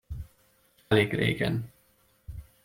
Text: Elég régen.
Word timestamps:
Elég 0.87 1.13
régen. 1.13 1.71